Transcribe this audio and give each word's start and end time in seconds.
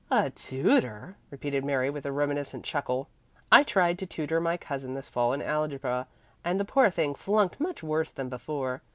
"Tutor!" 0.33 1.15
repeated 1.29 1.63
Mary 1.63 1.91
with 1.91 2.07
a 2.07 2.11
reminiscent 2.11 2.65
chuckle. 2.65 3.07
"I 3.51 3.61
tried 3.61 3.99
to 3.99 4.07
tutor 4.07 4.41
my 4.41 4.57
cousin 4.57 4.95
this 4.95 5.09
fall 5.09 5.31
in 5.31 5.43
algebra, 5.43 6.07
and 6.43 6.59
the 6.59 6.65
poor 6.65 6.89
thing 6.89 7.13
flunked 7.13 7.59
much 7.59 7.83
worse 7.83 8.09
than 8.09 8.27
before. 8.27 8.81